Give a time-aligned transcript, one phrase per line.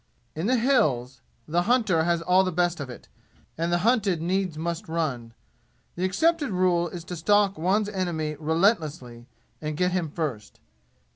[0.33, 3.07] In the "Hills" the hunter has all the best of it,
[3.55, 5.35] and the hunted needs must run.
[5.95, 9.27] The accepted rule is to stalk one's enemy relentlessly
[9.61, 10.59] and get him first.